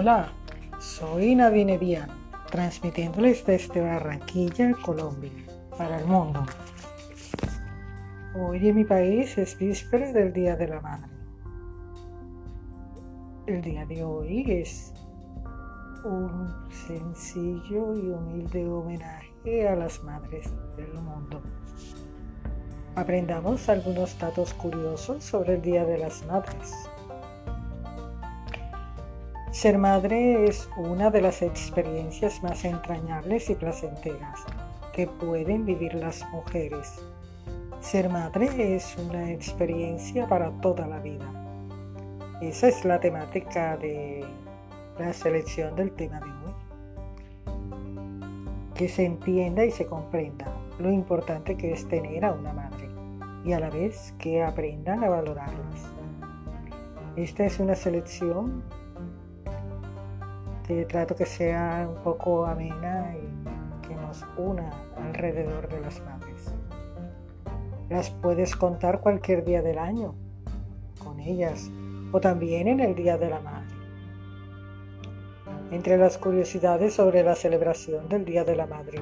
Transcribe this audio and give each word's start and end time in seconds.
Hola, 0.00 0.28
soy 0.78 1.34
Nadine 1.34 1.76
Díaz, 1.76 2.08
transmitiéndoles 2.52 3.44
desde 3.44 3.80
Barranquilla, 3.80 4.72
Colombia, 4.74 5.32
para 5.76 5.98
el 5.98 6.06
mundo. 6.06 6.46
Hoy 8.36 8.68
en 8.68 8.76
mi 8.76 8.84
país 8.84 9.36
es 9.38 9.58
víspera 9.58 10.12
del 10.12 10.32
Día 10.32 10.54
de 10.54 10.68
la 10.68 10.80
Madre. 10.80 11.10
El 13.48 13.60
día 13.60 13.84
de 13.86 14.04
hoy 14.04 14.44
es 14.48 14.94
un 16.04 16.48
sencillo 16.70 17.96
y 17.96 18.10
humilde 18.10 18.68
homenaje 18.68 19.68
a 19.68 19.74
las 19.74 20.00
madres 20.04 20.48
del 20.76 20.94
mundo. 20.94 21.42
Aprendamos 22.94 23.68
algunos 23.68 24.16
datos 24.16 24.54
curiosos 24.54 25.24
sobre 25.24 25.56
el 25.56 25.62
Día 25.62 25.84
de 25.84 25.98
las 25.98 26.24
Madres. 26.24 26.88
Ser 29.50 29.78
madre 29.78 30.44
es 30.44 30.68
una 30.76 31.10
de 31.10 31.22
las 31.22 31.40
experiencias 31.40 32.42
más 32.42 32.66
entrañables 32.66 33.48
y 33.48 33.54
placenteras 33.54 34.44
que 34.92 35.06
pueden 35.06 35.64
vivir 35.64 35.94
las 35.94 36.28
mujeres. 36.30 37.02
Ser 37.80 38.10
madre 38.10 38.76
es 38.76 38.94
una 38.98 39.32
experiencia 39.32 40.26
para 40.26 40.50
toda 40.60 40.86
la 40.86 40.98
vida. 40.98 41.24
Esa 42.42 42.68
es 42.68 42.84
la 42.84 43.00
temática 43.00 43.78
de 43.78 44.22
la 44.98 45.14
selección 45.14 45.74
del 45.76 45.92
tema 45.92 46.20
de 46.20 46.26
hoy. 46.26 46.54
Que 48.74 48.88
se 48.88 49.06
entienda 49.06 49.64
y 49.64 49.70
se 49.70 49.86
comprenda 49.86 50.52
lo 50.78 50.92
importante 50.92 51.56
que 51.56 51.72
es 51.72 51.88
tener 51.88 52.26
a 52.26 52.32
una 52.32 52.52
madre 52.52 52.90
y 53.46 53.54
a 53.54 53.60
la 53.60 53.70
vez 53.70 54.14
que 54.18 54.42
aprendan 54.42 55.02
a 55.02 55.08
valorarlas. 55.08 55.90
Esta 57.16 57.46
es 57.46 57.58
una 57.58 57.74
selección 57.74 58.62
trato 60.86 61.16
que 61.16 61.26
sea 61.26 61.88
un 61.88 62.02
poco 62.02 62.44
amena 62.44 63.14
y 63.16 63.86
que 63.88 63.94
nos 63.94 64.24
una 64.36 64.70
alrededor 64.96 65.68
de 65.68 65.80
las 65.80 66.00
madres. 66.02 66.52
Las 67.88 68.10
puedes 68.10 68.54
contar 68.54 69.00
cualquier 69.00 69.44
día 69.44 69.62
del 69.62 69.78
año 69.78 70.14
con 70.98 71.20
ellas 71.20 71.70
o 72.12 72.20
también 72.20 72.68
en 72.68 72.80
el 72.80 72.94
Día 72.94 73.16
de 73.16 73.30
la 73.30 73.40
Madre. 73.40 73.74
Entre 75.70 75.96
las 75.96 76.18
curiosidades 76.18 76.94
sobre 76.94 77.22
la 77.22 77.34
celebración 77.34 78.08
del 78.08 78.24
Día 78.24 78.44
de 78.44 78.56
la 78.56 78.66
Madre, 78.66 79.00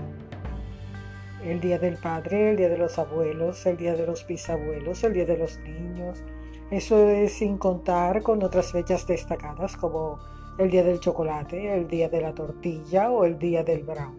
el 1.44 1.60
Día 1.60 1.78
del 1.78 1.96
Padre, 1.96 2.50
el 2.50 2.56
Día 2.56 2.68
de 2.68 2.78
los 2.78 2.98
Abuelos, 2.98 3.66
el 3.66 3.76
Día 3.76 3.94
de 3.94 4.06
los 4.06 4.26
Bisabuelos, 4.26 5.02
el 5.04 5.14
Día 5.14 5.26
de 5.26 5.38
los 5.38 5.58
Niños, 5.58 6.22
eso 6.70 7.08
es 7.08 7.34
sin 7.34 7.58
contar 7.58 8.22
con 8.22 8.42
otras 8.42 8.72
fechas 8.72 9.06
destacadas 9.06 9.76
como 9.76 10.18
el 10.58 10.70
día 10.70 10.82
del 10.82 11.00
chocolate, 11.00 11.74
el 11.74 11.86
día 11.86 12.08
de 12.08 12.20
la 12.20 12.34
tortilla 12.34 13.10
o 13.10 13.24
el 13.24 13.38
día 13.38 13.62
del 13.62 13.82
brown. 13.82 14.16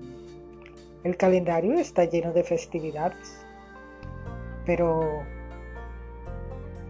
El 1.04 1.18
calendario 1.18 1.74
está 1.74 2.06
lleno 2.06 2.32
de 2.34 2.44
festividades, 2.44 3.46
pero 4.66 5.24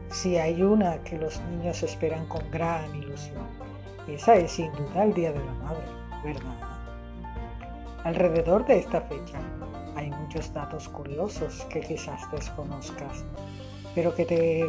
si 0.10 0.38
hay 0.38 0.62
una 0.64 1.04
que 1.04 1.18
los 1.18 1.40
niños 1.44 1.84
esperan 1.84 2.26
con 2.28 2.50
gran 2.52 2.94
ilusión, 2.96 3.46
esa 4.08 4.36
es 4.36 4.52
sin 4.52 4.72
duda 4.74 5.04
el 5.04 5.14
Día 5.14 5.32
de 5.32 5.40
la 5.40 5.54
Madre, 5.54 5.84
¿verdad? 6.24 6.56
Alrededor 8.04 8.66
de 8.66 8.80
esta 8.80 9.02
fecha 9.02 9.40
hay 9.96 10.10
muchos 10.12 10.54
datos 10.54 10.88
curiosos 10.88 11.66
que 11.70 11.82
quizás 11.82 12.30
desconozcas, 12.32 13.26
pero 13.94 14.16
que 14.16 14.26
te 14.26 14.66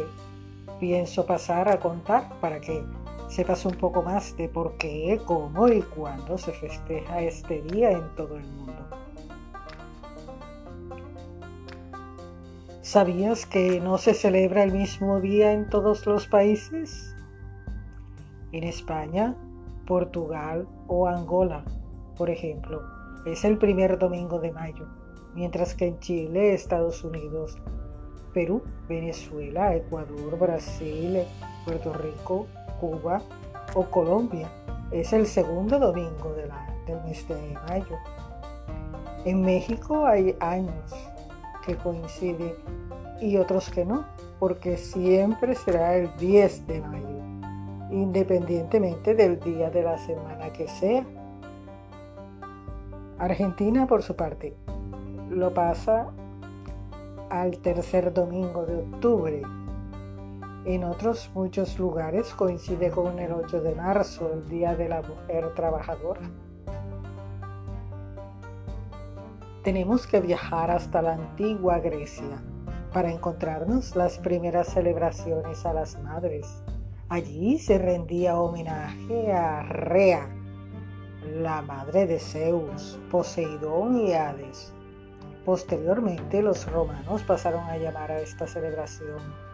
pienso 0.79 1.25
pasar 1.25 1.69
a 1.69 1.79
contar 1.79 2.29
para 2.41 2.59
que 2.59 2.83
sepas 3.29 3.65
un 3.65 3.75
poco 3.75 4.01
más 4.01 4.35
de 4.35 4.49
por 4.49 4.75
qué, 4.77 5.21
cómo 5.25 5.67
y 5.67 5.81
cuándo 5.81 6.37
se 6.37 6.51
festeja 6.51 7.21
este 7.21 7.61
día 7.61 7.91
en 7.91 8.15
todo 8.15 8.35
el 8.35 8.45
mundo. 8.45 8.73
¿Sabías 12.81 13.45
que 13.45 13.79
no 13.79 13.99
se 13.99 14.15
celebra 14.15 14.63
el 14.63 14.71
mismo 14.71 15.19
día 15.21 15.53
en 15.53 15.69
todos 15.69 16.07
los 16.07 16.27
países? 16.27 17.15
En 18.51 18.63
España, 18.63 19.35
Portugal 19.85 20.67
o 20.87 21.07
Angola, 21.07 21.63
por 22.17 22.31
ejemplo, 22.31 22.81
es 23.27 23.45
el 23.45 23.59
primer 23.59 23.99
domingo 23.99 24.39
de 24.39 24.51
mayo, 24.51 24.87
mientras 25.35 25.75
que 25.75 25.85
en 25.85 25.99
Chile, 25.99 26.55
Estados 26.55 27.03
Unidos, 27.03 27.59
Perú, 28.33 28.63
Venezuela, 28.87 29.75
Ecuador, 29.75 30.39
Brasil, 30.39 31.19
Puerto 31.65 31.93
Rico, 31.93 32.47
Cuba 32.79 33.21
o 33.75 33.85
Colombia 33.85 34.49
es 34.91 35.13
el 35.13 35.27
segundo 35.27 35.79
domingo 35.79 36.33
del 36.33 36.49
mes 37.03 37.27
de 37.27 37.57
mayo. 37.67 37.97
En 39.25 39.41
México 39.41 40.05
hay 40.05 40.35
años 40.39 40.91
que 41.65 41.75
coinciden 41.75 42.53
y 43.21 43.37
otros 43.37 43.69
que 43.69 43.85
no, 43.85 44.05
porque 44.39 44.77
siempre 44.77 45.55
será 45.55 45.95
el 45.95 46.15
10 46.17 46.67
de 46.67 46.81
mayo, 46.81 47.21
independientemente 47.91 49.13
del 49.13 49.39
día 49.39 49.69
de 49.69 49.83
la 49.83 49.97
semana 49.97 50.51
que 50.53 50.67
sea. 50.67 51.05
Argentina, 53.17 53.85
por 53.85 54.01
su 54.01 54.15
parte, 54.15 54.55
lo 55.29 55.53
pasa 55.53 56.07
al 57.29 57.57
tercer 57.59 58.13
domingo 58.13 58.65
de 58.65 58.77
octubre 58.77 59.41
en 60.65 60.83
otros 60.83 61.31
muchos 61.33 61.79
lugares 61.79 62.33
coincide 62.33 62.91
con 62.91 63.19
el 63.19 63.31
8 63.31 63.61
de 63.61 63.75
marzo, 63.75 64.31
el 64.33 64.47
Día 64.49 64.75
de 64.75 64.89
la 64.89 65.01
Mujer 65.01 65.53
Trabajadora. 65.53 66.21
Tenemos 69.63 70.05
que 70.05 70.19
viajar 70.19 70.71
hasta 70.71 71.01
la 71.01 71.13
antigua 71.13 71.79
Grecia 71.79 72.43
para 72.93 73.11
encontrarnos 73.11 73.95
las 73.95 74.17
primeras 74.19 74.67
celebraciones 74.67 75.65
a 75.65 75.73
las 75.73 75.97
madres. 76.01 76.63
Allí 77.07 77.57
se 77.57 77.77
rendía 77.77 78.39
homenaje 78.39 79.31
a 79.31 79.63
Rea, 79.63 80.29
la 81.35 81.61
madre 81.61 82.05
de 82.05 82.19
Zeus, 82.19 82.99
Poseidón 83.09 83.97
y 83.97 84.13
Hades. 84.13 84.73
Posteriormente 85.45 86.41
los 86.41 86.69
romanos 86.71 87.23
pasaron 87.23 87.63
a 87.63 87.77
llamar 87.77 88.11
a 88.11 88.19
esta 88.19 88.45
celebración 88.45 89.48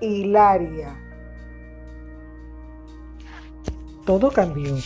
Hilaria. 0.00 0.94
Todo 4.06 4.30
cambió 4.30 4.76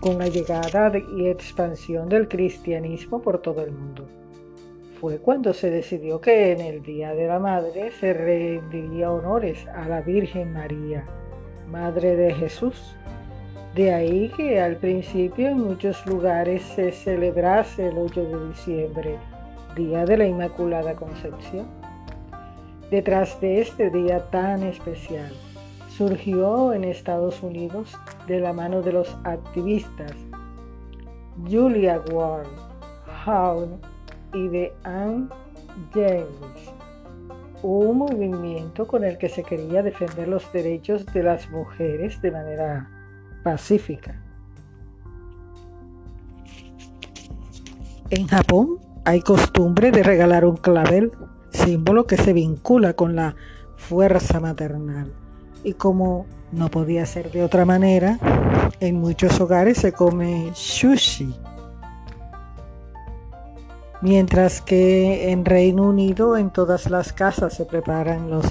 con 0.00 0.18
la 0.18 0.28
llegada 0.28 0.92
y 1.16 1.26
expansión 1.26 2.10
del 2.10 2.28
cristianismo 2.28 3.22
por 3.22 3.40
todo 3.40 3.62
el 3.62 3.72
mundo. 3.72 4.06
Fue 5.00 5.18
cuando 5.20 5.54
se 5.54 5.70
decidió 5.70 6.20
que 6.20 6.52
en 6.52 6.60
el 6.60 6.82
Día 6.82 7.14
de 7.14 7.28
la 7.28 7.38
Madre 7.38 7.92
se 7.92 8.12
rendiría 8.12 9.10
honores 9.10 9.66
a 9.68 9.88
la 9.88 10.02
Virgen 10.02 10.52
María, 10.52 11.06
Madre 11.70 12.14
de 12.16 12.34
Jesús. 12.34 12.94
De 13.74 13.94
ahí 13.94 14.30
que 14.36 14.60
al 14.60 14.76
principio 14.76 15.48
en 15.48 15.60
muchos 15.60 16.04
lugares 16.04 16.62
se 16.62 16.92
celebrase 16.92 17.88
el 17.88 17.96
8 17.96 18.22
de 18.22 18.48
diciembre, 18.48 19.16
Día 19.74 20.04
de 20.04 20.18
la 20.18 20.26
Inmaculada 20.26 20.94
Concepción. 20.94 21.77
Detrás 22.90 23.38
de 23.40 23.60
este 23.60 23.90
día 23.90 24.30
tan 24.30 24.62
especial, 24.62 25.30
surgió 25.88 26.72
en 26.72 26.84
Estados 26.84 27.42
Unidos 27.42 27.94
de 28.26 28.40
la 28.40 28.54
mano 28.54 28.80
de 28.80 28.92
los 28.92 29.14
activistas 29.24 30.12
Julia 31.46 32.00
Ward, 32.10 32.48
Howe 33.26 33.78
y 34.32 34.48
de 34.48 34.72
Anne 34.84 35.28
James, 35.92 36.72
un 37.62 37.98
movimiento 37.98 38.86
con 38.86 39.04
el 39.04 39.18
que 39.18 39.28
se 39.28 39.42
quería 39.42 39.82
defender 39.82 40.26
los 40.26 40.50
derechos 40.52 41.04
de 41.06 41.22
las 41.22 41.50
mujeres 41.50 42.20
de 42.22 42.30
manera 42.30 42.88
pacífica. 43.44 44.20
En 48.10 48.26
Japón 48.26 48.78
hay 49.04 49.20
costumbre 49.20 49.90
de 49.90 50.02
regalar 50.02 50.44
un 50.46 50.56
clavel 50.56 51.12
símbolo 51.50 52.06
que 52.06 52.16
se 52.16 52.32
vincula 52.32 52.94
con 52.94 53.16
la 53.16 53.34
fuerza 53.76 54.40
maternal. 54.40 55.12
Y 55.64 55.74
como 55.74 56.26
no 56.52 56.70
podía 56.70 57.04
ser 57.06 57.30
de 57.30 57.42
otra 57.42 57.64
manera, 57.64 58.18
en 58.80 59.00
muchos 59.00 59.40
hogares 59.40 59.78
se 59.78 59.92
come 59.92 60.50
sushi. 60.54 61.34
Mientras 64.00 64.60
que 64.60 65.32
en 65.32 65.44
Reino 65.44 65.88
Unido 65.88 66.36
en 66.36 66.50
todas 66.50 66.88
las 66.88 67.12
casas 67.12 67.54
se 67.54 67.64
preparan 67.64 68.30
los 68.30 68.46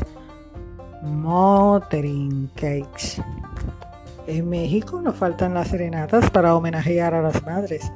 mothering 1.01 2.49
cakes. 2.55 3.21
En 4.27 4.49
México 4.49 5.01
no 5.01 5.13
faltan 5.13 5.53
las 5.53 5.69
serenatas 5.69 6.29
para 6.29 6.53
homenajear 6.55 7.13
a 7.13 7.21
las 7.21 7.41
madres, 7.45 7.89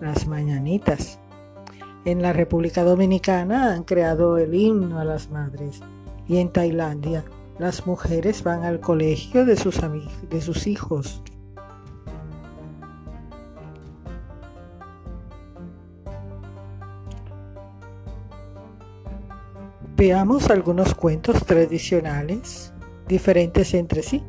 las 0.00 0.26
mañanitas 0.26 1.20
en 2.10 2.22
la 2.22 2.32
República 2.32 2.84
Dominicana 2.84 3.74
han 3.74 3.84
creado 3.84 4.38
el 4.38 4.54
himno 4.54 4.98
a 4.98 5.04
las 5.04 5.30
madres 5.30 5.80
y 6.26 6.38
en 6.38 6.50
Tailandia 6.50 7.22
las 7.58 7.86
mujeres 7.86 8.42
van 8.42 8.64
al 8.64 8.80
colegio 8.80 9.44
de 9.44 9.56
sus, 9.56 10.66
hijos. 10.66 11.22
Veamos 19.94 20.48
algunos 20.48 20.94
cuentos 20.94 21.44
tradicionales 21.44 22.72
diferentes 23.06 23.74
entre 23.74 24.02
sí 24.02 24.22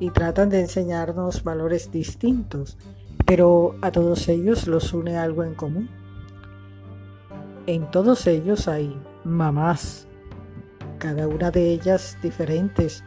y 0.00 0.10
tratan 0.10 0.50
de 0.50 0.60
enseñarnos 0.60 1.44
valores 1.44 1.90
distintos, 1.90 2.76
pero 3.24 3.76
a 3.80 3.90
todos 3.90 4.28
ellos 4.28 4.66
los 4.66 4.92
une 4.92 5.16
algo 5.16 5.44
en 5.44 5.54
común 5.54 6.01
en 7.66 7.88
todos 7.92 8.26
ellos 8.26 8.66
hay 8.66 9.00
mamás, 9.22 10.08
cada 10.98 11.28
una 11.28 11.52
de 11.52 11.70
ellas 11.70 12.18
diferentes, 12.20 13.04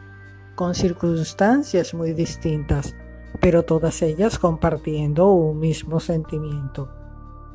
con 0.54 0.74
circunstancias 0.74 1.92
muy 1.92 2.14
distintas, 2.14 2.96
pero 3.40 3.64
todas 3.64 4.00
ellas 4.00 4.38
compartiendo 4.38 5.30
un 5.30 5.58
mismo 5.58 6.00
sentimiento, 6.00 6.88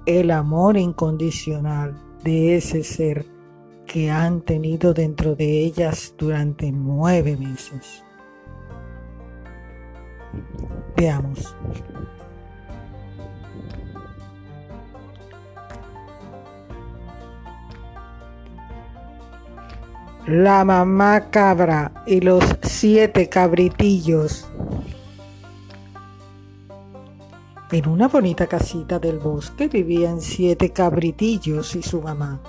el 0.06 0.30
amor 0.30 0.78
incondicional 0.78 1.96
de 2.24 2.58
ese 2.58 2.84
ser 2.84 3.26
que 3.88 4.12
han 4.12 4.42
tenido 4.42 4.94
dentro 4.94 5.36
de 5.36 5.66
ellas 5.66 6.14
durante 6.20 6.72
nueve 6.72 7.36
meses. 7.36 8.04
Veamos. 10.96 11.56
La 20.28 20.64
mamá 20.64 21.32
cabra 21.32 21.92
y 22.06 22.22
los 22.22 22.44
siete 22.62 23.28
cabritillos. 23.28 24.48
En 27.72 27.90
una 27.90 28.08
bonita 28.08 28.46
casita 28.46 29.00
del 29.00 29.18
bosque 29.18 29.68
vivían 29.68 30.22
siete 30.22 30.70
cabritillos 30.70 31.76
y 31.76 31.82
su 31.82 32.04
mamá. 32.04 32.40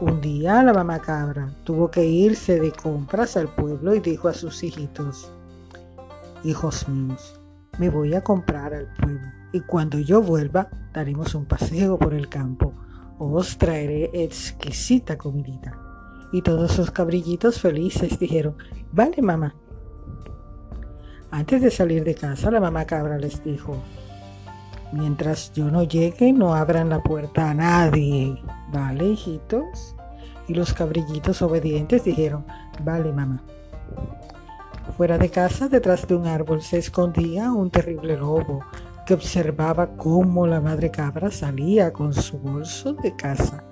Un 0.00 0.20
día 0.20 0.62
la 0.62 0.74
mamá 0.74 0.98
cabra 0.98 1.50
tuvo 1.64 1.90
que 1.90 2.04
irse 2.04 2.60
de 2.60 2.72
compras 2.72 3.38
al 3.38 3.48
pueblo 3.48 3.94
y 3.94 4.00
dijo 4.00 4.28
a 4.28 4.34
sus 4.34 4.62
hijitos, 4.62 5.32
Hijos 6.44 6.86
míos, 6.90 7.40
me 7.78 7.88
voy 7.88 8.12
a 8.12 8.20
comprar 8.20 8.74
al 8.74 8.92
pueblo 9.00 9.26
y 9.50 9.60
cuando 9.60 9.98
yo 9.98 10.20
vuelva 10.20 10.68
daremos 10.92 11.34
un 11.34 11.46
paseo 11.46 11.98
por 11.98 12.12
el 12.12 12.28
campo. 12.28 12.74
Os 13.18 13.56
traeré 13.56 14.10
exquisita 14.12 15.16
comidita. 15.16 15.83
Y 16.34 16.42
todos 16.42 16.72
sus 16.72 16.90
cabrillitos 16.90 17.60
felices 17.60 18.18
dijeron, 18.18 18.56
vale 18.90 19.22
mamá. 19.22 19.54
Antes 21.30 21.62
de 21.62 21.70
salir 21.70 22.02
de 22.02 22.16
casa, 22.16 22.50
la 22.50 22.58
mamá 22.58 22.86
cabra 22.86 23.18
les 23.18 23.44
dijo, 23.44 23.76
mientras 24.90 25.52
yo 25.52 25.70
no 25.70 25.84
llegue, 25.84 26.32
no 26.32 26.52
abran 26.52 26.88
la 26.88 27.00
puerta 27.04 27.50
a 27.50 27.54
nadie. 27.54 28.42
¿Vale, 28.72 29.10
hijitos? 29.10 29.94
Y 30.48 30.54
los 30.54 30.74
cabrillitos 30.74 31.40
obedientes 31.40 32.02
dijeron, 32.02 32.44
vale 32.82 33.12
mamá. 33.12 33.40
Fuera 34.96 35.18
de 35.18 35.28
casa, 35.28 35.68
detrás 35.68 36.08
de 36.08 36.16
un 36.16 36.26
árbol, 36.26 36.62
se 36.62 36.78
escondía 36.78 37.52
un 37.52 37.70
terrible 37.70 38.16
lobo 38.16 38.64
que 39.06 39.14
observaba 39.14 39.96
cómo 39.96 40.48
la 40.48 40.60
madre 40.60 40.90
cabra 40.90 41.30
salía 41.30 41.92
con 41.92 42.12
su 42.12 42.40
bolso 42.40 42.92
de 42.94 43.14
casa 43.14 43.63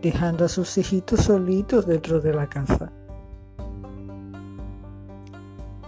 dejando 0.00 0.44
a 0.44 0.48
sus 0.48 0.78
hijitos 0.78 1.20
solitos 1.20 1.86
dentro 1.86 2.20
de 2.20 2.32
la 2.32 2.48
casa. 2.48 2.92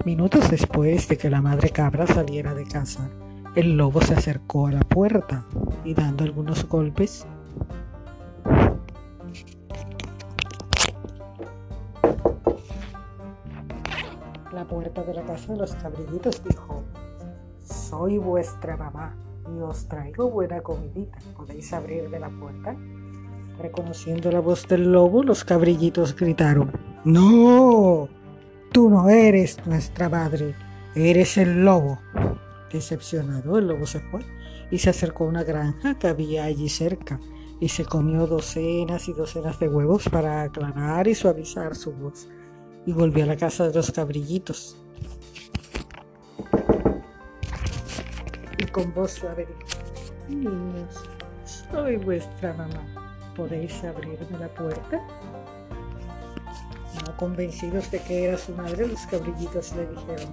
Minutos 0.05 0.51
después 0.51 1.09
de 1.09 1.17
que 1.17 1.31
la 1.31 1.41
madre 1.41 1.71
cabra 1.71 2.07
saliera 2.07 2.55
de 2.55 2.65
casa, 2.65 3.09
el 3.55 3.77
lobo 3.77 4.01
se 4.01 4.15
acercó 4.15 4.67
a 4.67 4.73
la 4.73 4.81
puerta 4.81 5.45
y 5.85 5.95
dando 5.95 6.25
algunos 6.25 6.69
golpes, 6.69 7.27
la 14.53 14.65
puerta 14.65 15.03
de 15.05 15.15
la 15.15 15.23
casa 15.23 15.53
de 15.53 15.59
los 15.59 15.75
cabrillitos 15.75 16.43
dijo, 16.45 16.83
soy 17.65 18.19
vuestra 18.19 18.77
mamá 18.77 19.15
y 19.57 19.61
os 19.61 19.87
traigo 19.87 20.31
buena 20.31 20.61
comidita. 20.61 21.19
¿Podéis 21.37 21.73
abrirme 21.73 22.19
la 22.19 22.31
puerta? 22.31 22.77
Reconociendo 23.59 24.31
la 24.33 24.41
voz 24.41 24.67
del 24.67 24.91
lobo, 24.91 25.23
los 25.23 25.45
cabrillitos 25.45 26.17
gritaron, 26.17 26.73
No, 27.05 28.09
tú 28.73 28.89
no 28.89 29.09
eres 29.09 29.59
nuestra 29.67 30.09
madre, 30.09 30.55
eres 30.95 31.37
el 31.37 31.65
lobo. 31.65 31.99
Decepcionado, 32.73 33.59
el 33.59 33.69
lobo 33.69 33.87
se 33.87 34.01
fue 34.01 34.21
y 34.71 34.79
se 34.79 34.91
acercó 34.91 35.25
a 35.25 35.29
una 35.29 35.45
granja 35.45 35.99
que 35.99 36.09
había 36.09 36.45
allí 36.45 36.69
cerca 36.69 37.21
y 37.61 37.69
se 37.69 37.85
comió 37.85 38.27
docenas 38.27 39.07
y 39.09 39.13
docenas 39.13 39.61
de 39.61 39.69
huevos 39.69 40.09
para 40.09 40.43
aclarar 40.43 41.07
y 41.07 41.15
suavizar 41.15 41.77
su 41.77 41.93
voz. 41.93 42.29
Y 42.87 42.93
volvió 42.93 43.23
a 43.23 43.29
la 43.29 43.37
casa 43.37 43.69
de 43.69 43.75
los 43.75 43.93
cabrillitos. 43.93 44.77
Y 48.59 48.65
con 48.65 48.93
voz 48.93 49.13
suave 49.13 49.47
dijo, 49.47 50.41
niños, 50.41 51.09
soy 51.71 51.97
vuestra 51.99 52.53
mamá. 52.55 53.02
¿Podéis 53.37 53.83
abrirme 53.85 54.39
la 54.39 54.49
puerta? 54.49 55.01
No 57.07 57.17
convencidos 57.17 57.91
de 57.91 58.01
que 58.01 58.25
era 58.25 58.39
su 58.39 58.53
madre, 58.53 58.87
los 58.87 59.07
cabrillitos 59.07 59.75
le 59.75 59.87
dijeron, 59.87 60.29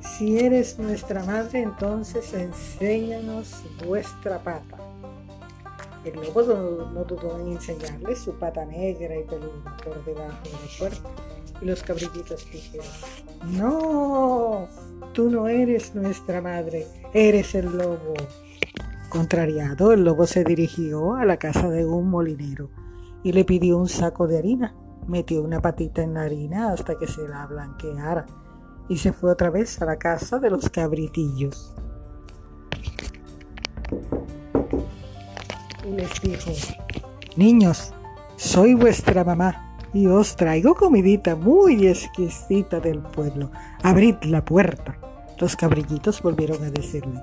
si 0.00 0.38
eres 0.38 0.78
nuestra 0.78 1.24
madre, 1.24 1.62
entonces 1.62 2.32
enséñanos 2.34 3.62
vuestra 3.86 4.38
pata. 4.38 4.76
El 6.04 6.14
lobo 6.14 6.42
no, 6.94 7.04
dudó 7.04 7.38
en 7.40 7.52
enseñarle 7.52 8.16
su 8.16 8.32
pata 8.38 8.64
negra 8.64 9.16
y 9.16 9.22
peluda 9.24 9.76
por 9.84 10.02
debajo 10.04 10.42
de 10.44 10.50
la 10.50 10.78
puerta. 10.78 11.10
Y 11.60 11.64
los 11.66 11.82
cabrillitos 11.82 12.50
dijeron, 12.50 12.86
no, 13.48 14.66
tú 15.12 15.28
no 15.28 15.48
eres 15.48 15.94
nuestra 15.94 16.40
madre, 16.40 16.86
eres 17.12 17.54
el 17.54 17.76
lobo. 17.76 18.14
Contrariado, 19.10 19.92
el 19.92 20.04
lobo 20.04 20.24
se 20.24 20.44
dirigió 20.44 21.16
a 21.16 21.24
la 21.24 21.36
casa 21.36 21.68
de 21.68 21.84
un 21.84 22.08
molinero 22.08 22.70
y 23.24 23.32
le 23.32 23.44
pidió 23.44 23.76
un 23.76 23.88
saco 23.88 24.28
de 24.28 24.38
harina. 24.38 24.76
Metió 25.08 25.42
una 25.42 25.60
patita 25.60 26.00
en 26.00 26.14
la 26.14 26.22
harina 26.22 26.72
hasta 26.72 26.96
que 26.96 27.08
se 27.08 27.26
la 27.26 27.44
blanqueara 27.46 28.26
y 28.88 28.98
se 28.98 29.12
fue 29.12 29.32
otra 29.32 29.50
vez 29.50 29.82
a 29.82 29.84
la 29.84 29.98
casa 29.98 30.38
de 30.38 30.50
los 30.50 30.70
cabritillos. 30.70 31.74
Y 35.84 35.90
les 35.90 36.20
dijo, 36.22 36.52
niños, 37.34 37.92
soy 38.36 38.74
vuestra 38.74 39.24
mamá 39.24 39.76
y 39.92 40.06
os 40.06 40.36
traigo 40.36 40.76
comidita 40.76 41.34
muy 41.34 41.88
exquisita 41.88 42.78
del 42.78 43.00
pueblo. 43.00 43.50
Abrid 43.82 44.22
la 44.22 44.44
puerta. 44.44 44.96
Los 45.40 45.56
cabrillitos 45.56 46.22
volvieron 46.22 46.62
a 46.62 46.70
decirle, 46.70 47.20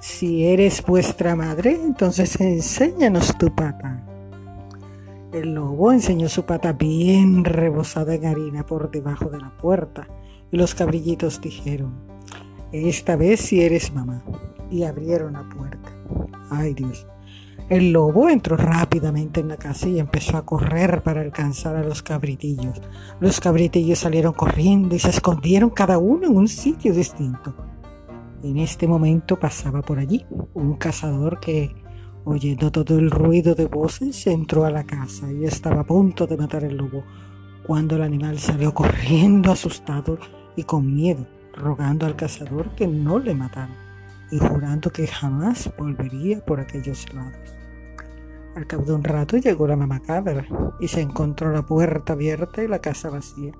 si 0.00 0.46
eres 0.46 0.82
vuestra 0.84 1.36
madre, 1.36 1.72
entonces 1.72 2.40
enséñanos 2.40 3.36
tu 3.38 3.54
pata. 3.54 4.02
El 5.32 5.54
lobo 5.54 5.92
enseñó 5.92 6.28
su 6.28 6.44
pata 6.44 6.72
bien 6.72 7.44
rebosada 7.44 8.14
en 8.14 8.26
harina 8.26 8.66
por 8.66 8.90
debajo 8.90 9.26
de 9.26 9.38
la 9.38 9.56
puerta 9.56 10.08
y 10.50 10.56
los 10.56 10.74
cabrillitos 10.74 11.40
dijeron, 11.40 11.92
esta 12.72 13.16
vez 13.16 13.40
si 13.40 13.62
eres 13.62 13.92
mamá. 13.92 14.22
Y 14.70 14.84
abrieron 14.84 15.32
la 15.32 15.48
puerta. 15.48 15.90
Ay 16.50 16.74
Dios. 16.74 17.06
El 17.68 17.92
lobo 17.92 18.28
entró 18.28 18.56
rápidamente 18.56 19.40
en 19.40 19.48
la 19.48 19.56
casa 19.56 19.88
y 19.88 19.98
empezó 19.98 20.36
a 20.36 20.44
correr 20.44 21.02
para 21.02 21.20
alcanzar 21.20 21.76
a 21.76 21.84
los 21.84 22.02
cabritillos. 22.02 22.80
Los 23.20 23.40
cabritillos 23.40 23.98
salieron 23.98 24.32
corriendo 24.32 24.94
y 24.94 24.98
se 24.98 25.10
escondieron 25.10 25.70
cada 25.70 25.98
uno 25.98 26.26
en 26.26 26.36
un 26.36 26.48
sitio 26.48 26.94
distinto. 26.94 27.54
En 28.42 28.56
este 28.56 28.88
momento 28.88 29.38
pasaba 29.38 29.82
por 29.82 29.98
allí 29.98 30.24
un 30.54 30.76
cazador 30.76 31.40
que, 31.40 31.74
oyendo 32.24 32.72
todo 32.72 32.98
el 32.98 33.10
ruido 33.10 33.54
de 33.54 33.66
voces, 33.66 34.26
entró 34.26 34.64
a 34.64 34.70
la 34.70 34.84
casa 34.84 35.30
y 35.30 35.44
estaba 35.44 35.82
a 35.82 35.86
punto 35.86 36.26
de 36.26 36.38
matar 36.38 36.64
el 36.64 36.78
lobo, 36.78 37.04
cuando 37.66 37.96
el 37.96 38.02
animal 38.02 38.38
salió 38.38 38.72
corriendo 38.72 39.52
asustado 39.52 40.18
y 40.56 40.62
con 40.62 40.94
miedo, 40.94 41.26
rogando 41.54 42.06
al 42.06 42.16
cazador 42.16 42.74
que 42.74 42.86
no 42.86 43.18
le 43.18 43.34
matara 43.34 43.76
y 44.30 44.38
jurando 44.38 44.90
que 44.90 45.06
jamás 45.06 45.70
volvería 45.76 46.42
por 46.42 46.60
aquellos 46.60 47.12
lados. 47.12 47.36
Al 48.56 48.66
cabo 48.66 48.84
de 48.84 48.94
un 48.94 49.04
rato 49.04 49.36
llegó 49.36 49.66
la 49.66 49.76
mamá 49.76 50.00
cabra 50.00 50.46
y 50.80 50.88
se 50.88 51.02
encontró 51.02 51.52
la 51.52 51.66
puerta 51.66 52.14
abierta 52.14 52.64
y 52.64 52.68
la 52.68 52.80
casa 52.80 53.10
vacía. 53.10 53.52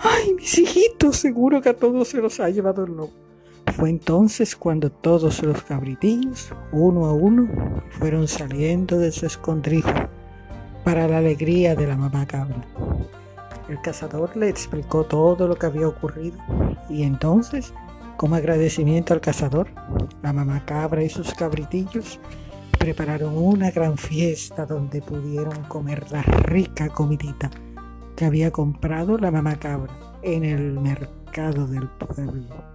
¡Ay, 0.00 0.34
mis 0.34 0.58
hijitos! 0.58 1.16
Seguro 1.16 1.60
que 1.60 1.68
a 1.68 1.76
todos 1.76 2.08
se 2.08 2.20
los 2.20 2.40
ha 2.40 2.48
llevado 2.48 2.84
el 2.84 2.96
lobo. 2.96 3.21
Fue 3.66 3.90
entonces 3.90 4.54
cuando 4.56 4.90
todos 4.90 5.42
los 5.42 5.62
cabritillos, 5.62 6.52
uno 6.72 7.06
a 7.06 7.12
uno, 7.14 7.48
fueron 7.90 8.28
saliendo 8.28 8.98
de 8.98 9.12
su 9.12 9.26
escondrijo 9.26 9.92
para 10.84 11.08
la 11.08 11.18
alegría 11.18 11.74
de 11.74 11.86
la 11.86 11.96
mamá 11.96 12.26
cabra. 12.26 12.62
El 13.68 13.80
cazador 13.80 14.36
le 14.36 14.48
explicó 14.48 15.04
todo 15.04 15.48
lo 15.48 15.56
que 15.56 15.66
había 15.66 15.88
ocurrido 15.88 16.36
y 16.90 17.04
entonces, 17.04 17.72
como 18.16 18.34
agradecimiento 18.34 19.14
al 19.14 19.20
cazador, 19.20 19.68
la 20.22 20.32
mamá 20.32 20.64
cabra 20.66 21.02
y 21.02 21.08
sus 21.08 21.32
cabritillos 21.32 22.20
prepararon 22.78 23.36
una 23.36 23.70
gran 23.70 23.96
fiesta 23.96 24.66
donde 24.66 25.00
pudieron 25.00 25.62
comer 25.64 26.04
la 26.10 26.22
rica 26.22 26.88
comidita 26.88 27.50
que 28.16 28.24
había 28.24 28.50
comprado 28.50 29.16
la 29.18 29.30
mamá 29.30 29.56
cabra 29.56 29.92
en 30.22 30.44
el 30.44 30.78
mercado 30.80 31.66
del 31.66 31.88
pueblo. 31.88 32.71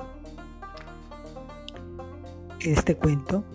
Este 2.68 2.98
cuento, 2.98 3.46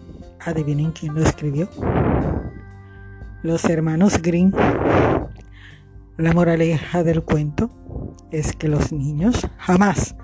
adivinen 0.40 0.92
quién 0.92 1.14
lo 1.14 1.20
escribió. 1.20 1.68
Los 3.42 3.66
hermanos 3.66 4.22
Green. 4.22 4.54
La 6.16 6.32
moraleja 6.32 7.02
del 7.02 7.22
cuento 7.22 7.68
es 8.30 8.56
que 8.56 8.68
los 8.68 8.90
niños 8.90 9.46
jamás 9.58 10.16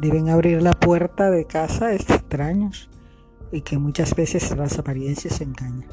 deben 0.00 0.30
abrir 0.30 0.62
la 0.62 0.72
puerta 0.72 1.30
de 1.30 1.44
casa 1.44 1.86
a 1.86 1.94
extraños 1.94 2.90
y 3.52 3.60
que 3.60 3.78
muchas 3.78 4.16
veces 4.16 4.56
las 4.56 4.80
apariencias 4.80 5.40
engañan. 5.40 5.86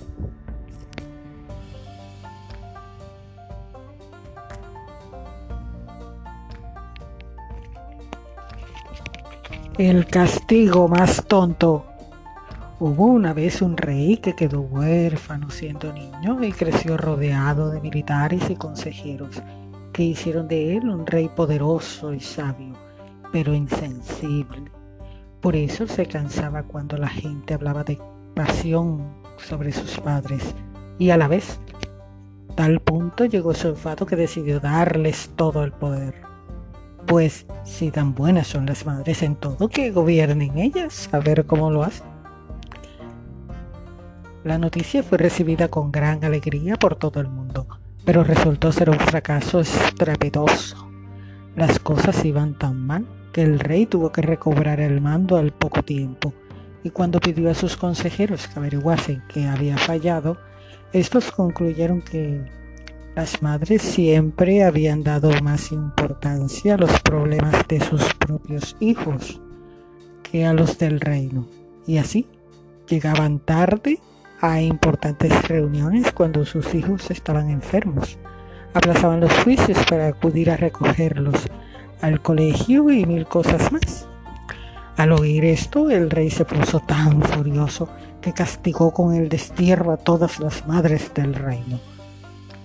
El 9.77 10.07
castigo 10.07 10.87
más 10.87 11.23
tonto. 11.27 11.90
Hubo 12.83 13.05
una 13.05 13.31
vez 13.31 13.61
un 13.61 13.77
rey 13.77 14.17
que 14.17 14.33
quedó 14.33 14.61
huérfano 14.61 15.51
siendo 15.51 15.93
niño 15.93 16.43
y 16.43 16.51
creció 16.51 16.97
rodeado 16.97 17.69
de 17.69 17.79
militares 17.79 18.49
y 18.49 18.55
consejeros 18.55 19.43
que 19.93 20.01
hicieron 20.01 20.47
de 20.47 20.77
él 20.77 20.89
un 20.89 21.05
rey 21.05 21.29
poderoso 21.29 22.11
y 22.11 22.19
sabio, 22.19 22.73
pero 23.31 23.53
insensible. 23.53 24.71
Por 25.41 25.55
eso 25.55 25.85
se 25.85 26.07
cansaba 26.07 26.63
cuando 26.63 26.97
la 26.97 27.07
gente 27.07 27.53
hablaba 27.53 27.83
de 27.83 27.99
pasión 28.33 29.13
sobre 29.37 29.71
sus 29.73 29.99
padres 29.99 30.55
y 30.97 31.11
a 31.11 31.17
la 31.17 31.27
vez 31.27 31.59
tal 32.55 32.79
punto 32.79 33.25
llegó 33.25 33.53
su 33.53 33.67
enfado 33.67 34.07
que 34.07 34.15
decidió 34.15 34.59
darles 34.59 35.29
todo 35.35 35.63
el 35.63 35.71
poder. 35.71 36.15
Pues 37.05 37.45
si 37.63 37.91
tan 37.91 38.15
buenas 38.15 38.47
son 38.47 38.65
las 38.65 38.87
madres 38.87 39.21
en 39.21 39.35
todo, 39.35 39.69
que 39.69 39.91
gobiernen 39.91 40.57
ellas, 40.57 41.09
a 41.11 41.19
ver 41.19 41.45
cómo 41.45 41.69
lo 41.69 41.83
hacen. 41.83 42.10
La 44.43 44.57
noticia 44.57 45.03
fue 45.03 45.19
recibida 45.19 45.67
con 45.67 45.91
gran 45.91 46.23
alegría 46.23 46.75
por 46.75 46.95
todo 46.95 47.19
el 47.19 47.27
mundo, 47.27 47.67
pero 48.03 48.23
resultó 48.23 48.71
ser 48.71 48.89
un 48.89 48.97
fracaso 48.97 49.59
estrepitoso. 49.59 50.89
Las 51.55 51.77
cosas 51.77 52.25
iban 52.25 52.57
tan 52.57 52.75
mal 52.75 53.05
que 53.33 53.43
el 53.43 53.59
rey 53.59 53.85
tuvo 53.85 54.11
que 54.11 54.23
recobrar 54.23 54.79
el 54.79 54.99
mando 54.99 55.37
al 55.37 55.51
poco 55.51 55.83
tiempo, 55.83 56.33
y 56.83 56.89
cuando 56.89 57.19
pidió 57.19 57.51
a 57.51 57.53
sus 57.53 57.77
consejeros 57.77 58.47
que 58.47 58.57
averiguasen 58.57 59.21
qué 59.29 59.45
había 59.45 59.77
fallado, 59.77 60.37
estos 60.91 61.31
concluyeron 61.31 62.01
que 62.01 62.43
las 63.15 63.43
madres 63.43 63.83
siempre 63.83 64.63
habían 64.63 65.03
dado 65.03 65.29
más 65.43 65.71
importancia 65.71 66.73
a 66.73 66.77
los 66.77 66.99
problemas 67.01 67.67
de 67.67 67.79
sus 67.79 68.11
propios 68.15 68.75
hijos 68.79 69.39
que 70.23 70.47
a 70.47 70.53
los 70.53 70.79
del 70.79 70.99
reino. 70.99 71.47
Y 71.85 71.97
así 71.97 72.25
llegaban 72.87 73.39
tarde 73.39 73.99
a 74.41 74.61
importantes 74.61 75.47
reuniones 75.47 76.11
cuando 76.11 76.45
sus 76.45 76.73
hijos 76.73 77.09
estaban 77.11 77.49
enfermos. 77.49 78.17
Aplazaban 78.73 79.19
los 79.19 79.33
juicios 79.43 79.77
para 79.89 80.07
acudir 80.07 80.49
a 80.51 80.57
recogerlos 80.57 81.35
al 82.01 82.21
colegio 82.21 82.89
y 82.89 83.05
mil 83.05 83.25
cosas 83.25 83.71
más. 83.71 84.07
Al 84.97 85.11
oír 85.13 85.45
esto, 85.45 85.89
el 85.89 86.09
rey 86.09 86.29
se 86.29 86.45
puso 86.45 86.79
tan 86.79 87.21
furioso 87.21 87.87
que 88.21 88.33
castigó 88.33 88.91
con 88.91 89.13
el 89.13 89.29
destierro 89.29 89.91
a 89.91 89.97
todas 89.97 90.39
las 90.39 90.67
madres 90.67 91.13
del 91.13 91.33
reino 91.33 91.79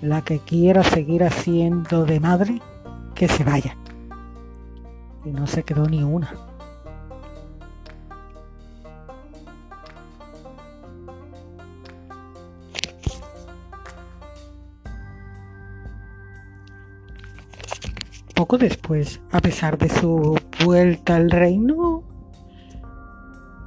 la 0.03 0.23
que 0.23 0.39
quiera 0.39 0.83
seguir 0.83 1.25
haciendo 1.25 2.05
de 2.05 2.21
madre, 2.21 2.61
que 3.15 3.29
se 3.29 3.45
vaya. 3.45 3.77
Y 5.25 5.31
no 5.31 5.47
se 5.47 5.63
quedó 5.63 5.87
ni 5.87 6.03
una. 6.03 6.31
Poco 18.37 18.59
después, 18.59 19.21
a 19.33 19.41
pesar 19.41 19.79
de 19.79 19.89
su 19.89 20.39
vuelta 20.65 21.17
al 21.17 21.31
reino, 21.31 22.05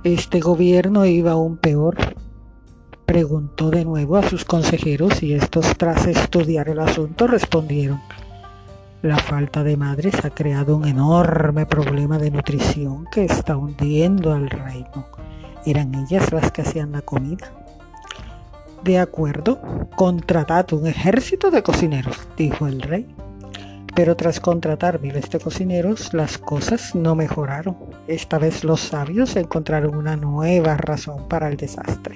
este 0.05 0.39
gobierno 0.39 1.05
iba 1.05 1.31
aún 1.31 1.57
peor 1.57 1.97
preguntó 3.09 3.71
de 3.71 3.85
nuevo 3.85 4.17
a 4.17 4.29
sus 4.29 4.45
consejeros 4.45 5.23
y 5.23 5.33
estos 5.33 5.75
tras 5.77 6.05
estudiar 6.05 6.69
el 6.69 6.79
asunto 6.79 7.25
respondieron, 7.25 7.99
la 9.01 9.17
falta 9.17 9.63
de 9.63 9.75
madres 9.77 10.13
ha 10.23 10.29
creado 10.29 10.77
un 10.77 10.87
enorme 10.87 11.65
problema 11.65 12.19
de 12.19 12.29
nutrición 12.29 13.07
que 13.11 13.25
está 13.25 13.57
hundiendo 13.57 14.31
al 14.31 14.47
reino. 14.47 15.07
¿Eran 15.65 15.95
ellas 15.95 16.31
las 16.31 16.51
que 16.51 16.61
hacían 16.61 16.91
la 16.91 17.01
comida? 17.01 17.51
De 18.83 18.99
acuerdo, 18.99 19.59
contratad 19.95 20.71
un 20.73 20.85
ejército 20.85 21.49
de 21.49 21.63
cocineros, 21.63 22.27
dijo 22.37 22.67
el 22.67 22.79
rey. 22.79 23.07
Pero 23.99 24.15
tras 24.15 24.39
contratar 24.39 25.01
miles 25.01 25.29
de 25.29 25.41
cocineros, 25.41 26.13
las 26.13 26.37
cosas 26.37 26.95
no 26.95 27.15
mejoraron. 27.15 27.75
Esta 28.07 28.39
vez 28.39 28.63
los 28.63 28.79
sabios 28.79 29.35
encontraron 29.35 29.93
una 29.93 30.15
nueva 30.15 30.77
razón 30.77 31.27
para 31.27 31.49
el 31.49 31.57
desastre. 31.57 32.15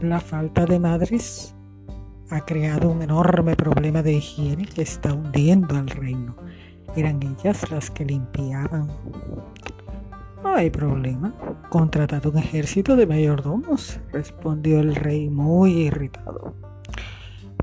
La 0.00 0.18
falta 0.18 0.66
de 0.66 0.80
madres 0.80 1.54
ha 2.30 2.44
creado 2.44 2.90
un 2.90 3.02
enorme 3.02 3.54
problema 3.54 4.02
de 4.02 4.14
higiene 4.14 4.66
que 4.66 4.82
está 4.82 5.12
hundiendo 5.12 5.76
al 5.76 5.86
reino. 5.86 6.34
Eran 6.96 7.22
ellas 7.22 7.70
las 7.70 7.88
que 7.88 8.04
limpiaban. 8.04 8.88
No 10.42 10.56
hay 10.56 10.70
problema. 10.70 11.32
Contratad 11.68 12.26
un 12.26 12.38
ejército 12.38 12.96
de 12.96 13.06
mayordomos, 13.06 14.00
respondió 14.10 14.80
el 14.80 14.96
rey 14.96 15.30
muy 15.30 15.70
irritado. 15.82 16.52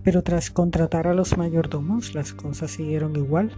Pero 0.08 0.24
tras 0.24 0.50
contratar 0.50 1.06
a 1.06 1.14
los 1.14 1.38
mayordomos, 1.38 2.16
las 2.16 2.32
cosas 2.32 2.72
siguieron 2.72 3.14
igual. 3.18 3.52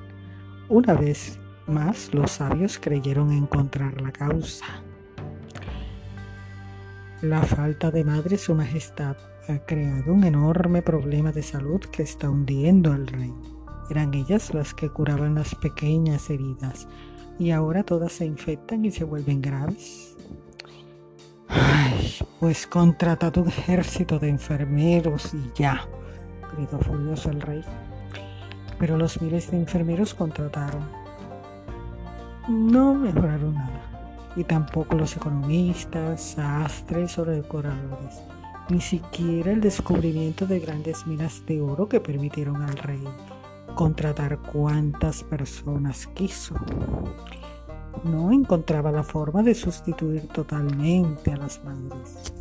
Una 0.68 0.96
vez 0.96 1.38
más, 1.68 2.12
los 2.12 2.32
sabios 2.32 2.80
creyeron 2.80 3.32
encontrar 3.32 4.02
la 4.02 4.12
causa. 4.12 4.66
La 7.22 7.44
falta 7.44 7.92
de 7.92 8.04
madre, 8.04 8.36
su 8.40 8.56
majestad, 8.56 9.16
ha 9.48 9.60
creado 9.60 10.12
un 10.12 10.24
enorme 10.24 10.82
problema 10.82 11.32
de 11.32 11.44
salud 11.44 11.82
que 11.82 12.02
está 12.02 12.32
hundiendo 12.32 12.94
al 12.94 13.06
reino. 13.06 13.44
Eran 13.92 14.12
ellas 14.16 14.52
las 14.52 14.74
que 14.74 14.90
curaban 14.90 15.36
las 15.36 15.54
pequeñas 15.54 16.32
heridas 16.32 16.88
y 17.38 17.52
ahora 17.52 17.84
todas 17.84 18.12
se 18.12 18.26
infectan 18.26 18.86
y 18.86 18.90
se 18.90 19.04
vuelven 19.04 19.40
graves. 19.40 20.18
Ay, 21.48 22.12
pues 22.40 22.66
contrata 22.66 23.32
un 23.40 23.50
ejército 23.50 24.18
de 24.18 24.30
enfermeros 24.30 25.32
y 25.36 25.52
ya, 25.54 25.88
furioso 26.68 27.30
el 27.30 27.42
rey. 27.42 27.64
Pero 28.78 28.98
los 28.98 29.22
miles 29.22 29.52
de 29.52 29.58
enfermeros 29.58 30.14
contrataron. 30.14 30.84
No 32.48 32.94
mejoraron 32.94 33.56
nada 33.56 33.82
y 34.36 34.44
tampoco 34.44 34.96
los 34.96 35.16
economistas, 35.16 36.22
sastres 36.22 37.18
o 37.20 37.26
decoradores, 37.26 38.22
ni 38.70 38.80
siquiera 38.82 39.52
el 39.52 39.62
descubrimiento 39.62 40.46
de 40.46 40.60
grandes 40.60 41.06
minas 41.06 41.46
de 41.46 41.62
oro 41.62 41.90
que 41.90 42.00
permitieron 42.00 42.62
al 42.62 42.78
rey 42.78 43.04
contratar 43.76 44.38
cuantas 44.40 45.24
personas 45.24 46.08
quiso. 46.08 46.56
No 48.04 48.32
encontraba 48.32 48.92
la 48.92 49.04
forma 49.04 49.44
de 49.44 49.56
sustituir 49.56 50.28
totalmente 50.28 51.32
a 51.32 51.38
las 51.38 51.64
madres. 51.64 52.34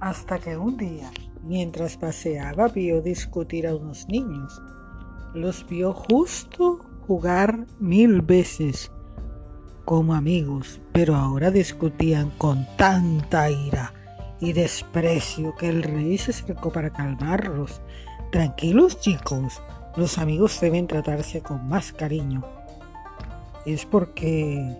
Hasta 0.00 0.38
que 0.38 0.56
un 0.56 0.76
día 0.76 1.10
Mientras 1.42 1.96
paseaba 1.96 2.68
vio 2.68 3.00
discutir 3.00 3.66
a 3.66 3.74
unos 3.74 4.06
niños. 4.08 4.60
Los 5.34 5.66
vio 5.66 5.92
justo 5.92 6.84
jugar 7.06 7.66
mil 7.78 8.20
veces 8.20 8.92
como 9.84 10.14
amigos, 10.14 10.80
pero 10.92 11.16
ahora 11.16 11.50
discutían 11.50 12.30
con 12.36 12.66
tanta 12.76 13.50
ira 13.50 13.94
y 14.38 14.52
desprecio 14.52 15.54
que 15.56 15.68
el 15.68 15.82
rey 15.82 16.18
se 16.18 16.30
acercó 16.32 16.70
para 16.70 16.90
calmarlos. 16.90 17.80
Tranquilos 18.30 19.00
chicos, 19.00 19.62
los 19.96 20.18
amigos 20.18 20.60
deben 20.60 20.86
tratarse 20.86 21.40
con 21.40 21.66
más 21.68 21.92
cariño. 21.92 22.44
¿Es 23.64 23.86
porque 23.86 24.76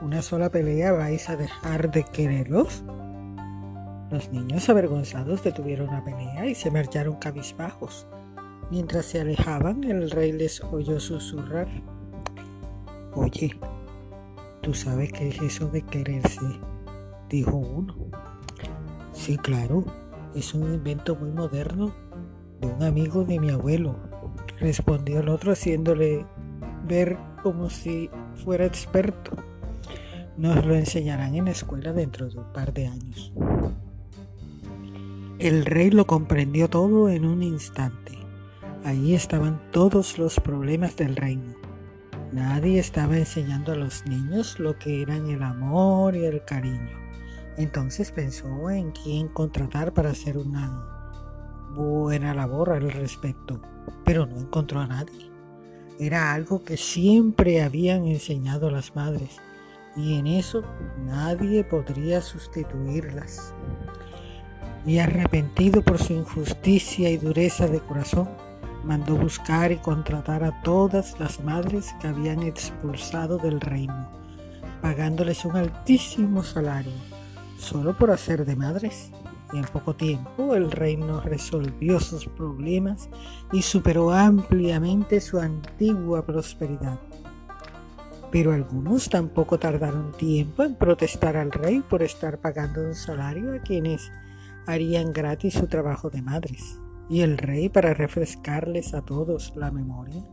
una 0.00 0.22
sola 0.22 0.48
pelea 0.48 0.92
vais 0.92 1.28
a 1.28 1.36
dejar 1.36 1.90
de 1.90 2.04
quererlos? 2.04 2.82
Los 4.14 4.30
niños 4.30 4.68
avergonzados 4.68 5.42
detuvieron 5.42 5.88
la 5.88 6.04
pelea 6.04 6.46
y 6.46 6.54
se 6.54 6.70
marcharon 6.70 7.16
cabizbajos. 7.16 8.06
Mientras 8.70 9.06
se 9.06 9.20
alejaban, 9.20 9.82
el 9.82 10.08
rey 10.08 10.30
les 10.30 10.62
oyó 10.62 11.00
susurrar. 11.00 11.66
Oye, 13.12 13.58
¿Tú 14.62 14.72
sabes 14.72 15.12
qué 15.12 15.30
es 15.30 15.42
eso 15.42 15.66
de 15.66 15.82
quererse? 15.82 16.46
Dijo 17.28 17.56
uno. 17.56 17.96
Sí, 19.12 19.36
claro, 19.36 19.84
es 20.36 20.54
un 20.54 20.72
invento 20.72 21.16
muy 21.16 21.32
moderno 21.32 21.92
de 22.60 22.68
un 22.68 22.84
amigo 22.84 23.24
de 23.24 23.40
mi 23.40 23.50
abuelo, 23.50 23.96
respondió 24.60 25.18
el 25.18 25.28
otro 25.28 25.50
haciéndole 25.50 26.24
ver 26.86 27.18
como 27.42 27.68
si 27.68 28.08
fuera 28.44 28.64
experto. 28.64 29.32
Nos 30.36 30.64
lo 30.64 30.76
enseñarán 30.76 31.34
en 31.34 31.46
la 31.46 31.50
escuela 31.50 31.92
dentro 31.92 32.28
de 32.28 32.38
un 32.38 32.52
par 32.52 32.72
de 32.72 32.86
años. 32.86 33.32
El 35.44 35.66
rey 35.66 35.90
lo 35.90 36.06
comprendió 36.06 36.70
todo 36.70 37.10
en 37.10 37.26
un 37.26 37.42
instante. 37.42 38.16
Allí 38.82 39.14
estaban 39.14 39.60
todos 39.72 40.16
los 40.16 40.40
problemas 40.40 40.96
del 40.96 41.16
reino. 41.16 41.52
Nadie 42.32 42.78
estaba 42.78 43.18
enseñando 43.18 43.72
a 43.72 43.76
los 43.76 44.06
niños 44.06 44.58
lo 44.58 44.78
que 44.78 45.02
eran 45.02 45.28
el 45.28 45.42
amor 45.42 46.16
y 46.16 46.24
el 46.24 46.42
cariño. 46.46 46.98
Entonces 47.58 48.10
pensó 48.10 48.70
en 48.70 48.92
quién 48.92 49.28
contratar 49.28 49.92
para 49.92 50.12
hacer 50.12 50.38
una 50.38 50.82
buena 51.74 52.32
labor 52.32 52.70
al 52.70 52.90
respecto, 52.90 53.60
pero 54.02 54.24
no 54.24 54.38
encontró 54.38 54.80
a 54.80 54.86
nadie. 54.86 55.30
Era 56.00 56.32
algo 56.32 56.64
que 56.64 56.78
siempre 56.78 57.60
habían 57.60 58.06
enseñado 58.06 58.70
las 58.70 58.96
madres 58.96 59.42
y 59.94 60.14
en 60.14 60.26
eso 60.26 60.62
nadie 61.04 61.64
podría 61.64 62.22
sustituirlas. 62.22 63.52
Y 64.86 64.98
arrepentido 64.98 65.82
por 65.82 65.98
su 65.98 66.12
injusticia 66.12 67.10
y 67.10 67.16
dureza 67.16 67.66
de 67.66 67.80
corazón, 67.80 68.28
mandó 68.84 69.16
buscar 69.16 69.72
y 69.72 69.76
contratar 69.76 70.44
a 70.44 70.62
todas 70.62 71.18
las 71.18 71.42
madres 71.42 71.94
que 72.00 72.08
habían 72.08 72.42
expulsado 72.42 73.38
del 73.38 73.60
reino, 73.60 74.08
pagándoles 74.82 75.44
un 75.44 75.56
altísimo 75.56 76.42
salario, 76.42 76.92
solo 77.58 77.96
por 77.96 78.10
hacer 78.10 78.44
de 78.44 78.56
madres 78.56 79.10
y 79.54 79.58
en 79.58 79.64
poco 79.64 79.94
tiempo 79.94 80.54
el 80.54 80.70
reino 80.70 81.20
resolvió 81.20 82.00
sus 82.00 82.26
problemas 82.26 83.08
y 83.52 83.62
superó 83.62 84.10
ampliamente 84.10 85.20
su 85.20 85.38
antigua 85.38 86.26
prosperidad. 86.26 86.98
Pero 88.32 88.52
algunos 88.52 89.08
tampoco 89.08 89.58
tardaron 89.58 90.10
tiempo 90.12 90.64
en 90.64 90.74
protestar 90.74 91.36
al 91.36 91.52
rey 91.52 91.80
por 91.88 92.02
estar 92.02 92.38
pagando 92.38 92.82
un 92.82 92.94
salario 92.94 93.54
a 93.54 93.60
quienes 93.60 94.10
harían 94.66 95.12
gratis 95.12 95.54
su 95.54 95.66
trabajo 95.66 96.10
de 96.10 96.22
madres. 96.22 96.80
Y 97.08 97.20
el 97.20 97.36
rey, 97.36 97.68
para 97.68 97.94
refrescarles 97.94 98.94
a 98.94 99.02
todos 99.02 99.52
la 99.56 99.70
memoria, 99.70 100.24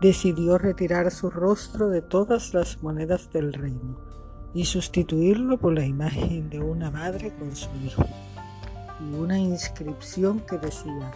decidió 0.00 0.58
retirar 0.58 1.10
su 1.10 1.30
rostro 1.30 1.88
de 1.88 2.02
todas 2.02 2.52
las 2.52 2.82
monedas 2.82 3.30
del 3.32 3.52
reino 3.52 3.98
y 4.52 4.66
sustituirlo 4.66 5.58
por 5.58 5.72
la 5.72 5.84
imagen 5.84 6.50
de 6.50 6.60
una 6.60 6.90
madre 6.90 7.32
con 7.38 7.54
su 7.56 7.70
hijo 7.84 8.04
y 9.00 9.14
una 9.14 9.38
inscripción 9.38 10.40
que 10.40 10.58
decía, 10.58 11.10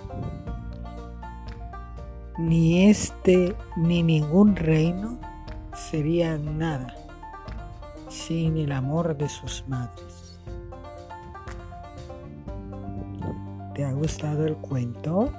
ni 2.38 2.88
este 2.88 3.54
ni 3.76 4.02
ningún 4.02 4.56
reino 4.56 5.18
sería 5.74 6.38
nada 6.38 6.94
sin 8.08 8.56
el 8.56 8.72
amor 8.72 9.16
de 9.16 9.28
sus 9.28 9.64
madres. 9.68 10.07
¿Te 13.78 13.84
ha 13.84 13.92
gustado 13.92 14.44
el 14.44 14.56
cuento? 14.56 15.32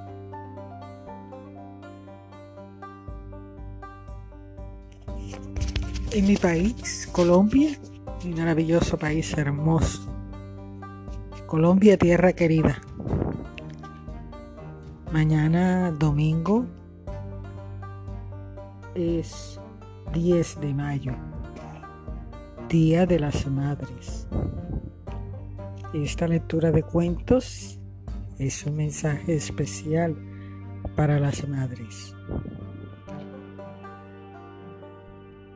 En 6.13 6.25
mi 6.25 6.37
país, 6.37 7.09
Colombia, 7.11 7.77
un 8.23 8.35
maravilloso 8.35 8.97
país 8.97 9.37
hermoso, 9.37 10.09
Colombia, 11.47 11.97
tierra 11.97 12.31
querida. 12.31 12.81
Mañana 15.11 15.91
domingo 15.91 16.65
es 18.95 19.59
10 20.13 20.61
de 20.61 20.73
mayo, 20.73 21.11
Día 22.69 23.05
de 23.05 23.19
las 23.19 23.45
Madres. 23.47 24.29
Esta 25.93 26.25
lectura 26.25 26.71
de 26.71 26.83
cuentos 26.83 27.79
es 28.39 28.65
un 28.65 28.77
mensaje 28.77 29.35
especial 29.35 30.15
para 30.95 31.19
las 31.19 31.47
madres. 31.47 32.15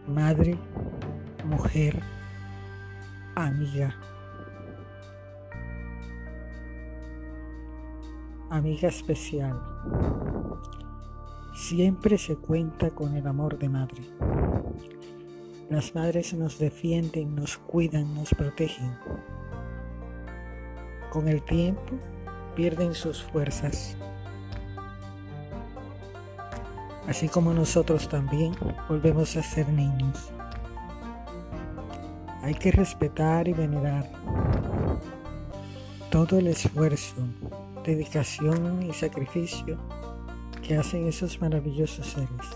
Madre, 0.05 0.57
mujer, 1.45 1.99
amiga. 3.35 3.95
amiga 8.49 8.87
especial. 8.87 9.59
Siempre 11.55 12.19
se 12.19 12.35
cuenta 12.35 12.91
con 12.91 13.15
el 13.15 13.25
amor 13.25 13.57
de 13.57 13.67
madre. 13.67 14.03
Las 15.71 15.95
madres 15.95 16.35
nos 16.35 16.59
defienden, 16.59 17.33
nos 17.33 17.57
cuidan, 17.57 18.13
nos 18.13 18.29
protegen. 18.35 18.95
Con 21.09 21.27
el 21.27 21.41
tiempo 21.41 21.97
pierden 22.55 22.93
sus 22.93 23.23
fuerzas. 23.23 23.97
Así 27.07 27.27
como 27.27 27.53
nosotros 27.53 28.07
también 28.07 28.55
volvemos 28.87 29.35
a 29.35 29.43
ser 29.43 29.67
niños. 29.69 30.31
Hay 32.41 32.55
que 32.55 32.71
respetar 32.71 33.47
y 33.47 33.53
venerar 33.53 34.09
todo 36.09 36.37
el 36.37 36.47
esfuerzo 36.47 37.15
dedicación 37.83 38.81
y 38.83 38.93
sacrificio 38.93 39.77
que 40.65 40.77
hacen 40.77 41.07
esos 41.07 41.41
maravillosos 41.41 42.07
seres, 42.07 42.49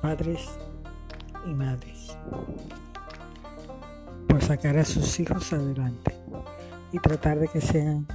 padres 0.00 0.48
y 1.46 1.50
madres, 1.50 2.16
por 4.26 4.42
sacar 4.42 4.78
a 4.78 4.84
sus 4.84 5.20
hijos 5.20 5.52
adelante 5.52 6.14
y 6.92 6.98
tratar 6.98 7.38
de 7.38 7.48
que 7.48 7.60
sean 7.60 8.06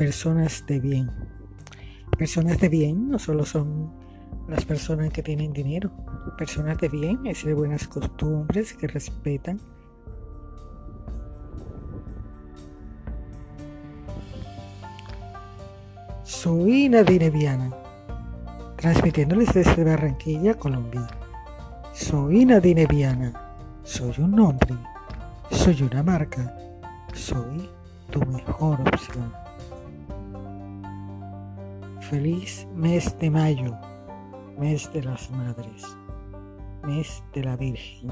personas 0.00 0.64
de 0.66 0.80
bien. 0.80 1.10
Personas 2.16 2.58
de 2.58 2.70
bien 2.70 3.10
no 3.10 3.18
solo 3.18 3.44
son 3.44 3.92
las 4.48 4.64
personas 4.64 5.10
que 5.10 5.22
tienen 5.22 5.52
dinero, 5.52 5.90
personas 6.38 6.78
de 6.78 6.88
bien 6.88 7.26
es 7.26 7.44
de 7.44 7.52
buenas 7.52 7.86
costumbres 7.86 8.72
que 8.72 8.86
respetan 8.86 9.60
Soy 16.24 16.88
Nadine 16.88 17.28
Viana, 17.28 17.70
transmitiéndoles 18.78 19.52
desde 19.52 19.84
Barranquilla, 19.84 20.54
Colombia. 20.54 21.06
Soy 21.92 22.46
Nadine 22.46 22.86
Viana, 22.86 23.34
soy 23.82 24.14
un 24.16 24.30
nombre, 24.30 24.74
soy 25.50 25.82
una 25.82 26.02
marca, 26.02 26.56
soy 27.12 27.68
tu 28.10 28.20
mejor 28.20 28.80
opción. 28.80 29.39
Feliz 32.10 32.66
mes 32.74 33.16
de 33.20 33.30
mayo, 33.30 33.78
mes 34.58 34.92
de 34.92 35.00
las 35.00 35.30
madres, 35.30 35.96
mes 36.82 37.22
de 37.32 37.44
la 37.44 37.54
Virgen. 37.54 38.10